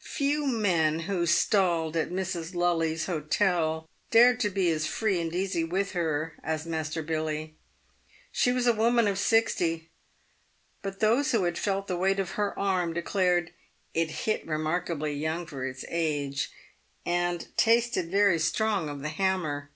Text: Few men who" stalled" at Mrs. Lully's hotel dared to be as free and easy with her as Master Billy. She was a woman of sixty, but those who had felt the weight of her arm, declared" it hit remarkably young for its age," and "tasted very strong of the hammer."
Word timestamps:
Few 0.00 0.44
men 0.48 0.98
who" 1.06 1.26
stalled" 1.26 1.96
at 1.96 2.10
Mrs. 2.10 2.56
Lully's 2.56 3.06
hotel 3.06 3.88
dared 4.10 4.40
to 4.40 4.50
be 4.50 4.68
as 4.72 4.84
free 4.84 5.20
and 5.20 5.32
easy 5.32 5.62
with 5.62 5.92
her 5.92 6.34
as 6.42 6.66
Master 6.66 7.04
Billy. 7.04 7.54
She 8.32 8.50
was 8.50 8.66
a 8.66 8.72
woman 8.72 9.06
of 9.06 9.16
sixty, 9.16 9.90
but 10.82 10.98
those 10.98 11.30
who 11.30 11.44
had 11.44 11.56
felt 11.56 11.86
the 11.86 11.96
weight 11.96 12.18
of 12.18 12.32
her 12.32 12.58
arm, 12.58 12.94
declared" 12.94 13.52
it 13.94 14.10
hit 14.10 14.44
remarkably 14.44 15.12
young 15.12 15.46
for 15.46 15.64
its 15.64 15.84
age," 15.88 16.50
and 17.04 17.46
"tasted 17.56 18.10
very 18.10 18.40
strong 18.40 18.88
of 18.88 19.02
the 19.02 19.10
hammer." 19.10 19.70